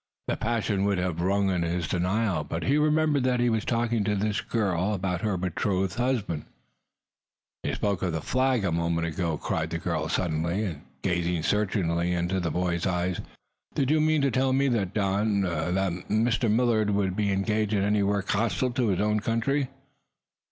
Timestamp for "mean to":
14.01-14.31